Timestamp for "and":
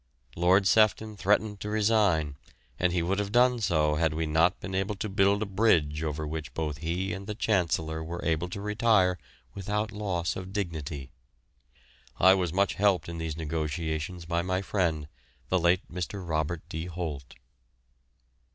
2.79-2.91, 7.13-7.27